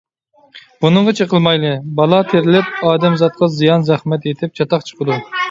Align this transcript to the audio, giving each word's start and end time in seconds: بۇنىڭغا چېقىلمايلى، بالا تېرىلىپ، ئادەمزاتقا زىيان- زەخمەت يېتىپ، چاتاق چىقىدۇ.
بۇنىڭغا 0.85 1.13
چېقىلمايلى، 1.19 1.73
بالا 1.99 2.21
تېرىلىپ، 2.31 2.73
ئادەمزاتقا 2.93 3.51
زىيان- 3.59 3.87
زەخمەت 3.93 4.27
يېتىپ، 4.31 4.59
چاتاق 4.63 4.91
چىقىدۇ. 4.91 5.21